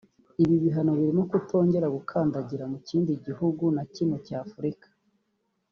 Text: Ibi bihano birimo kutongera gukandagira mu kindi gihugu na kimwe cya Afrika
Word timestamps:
Ibi 0.43 0.55
bihano 0.63 0.91
birimo 0.99 1.23
kutongera 1.31 1.87
gukandagira 1.95 2.63
mu 2.71 2.77
kindi 2.87 3.11
gihugu 3.25 3.63
na 3.75 3.83
kimwe 3.93 4.17
cya 4.27 4.37
Afrika 4.45 4.87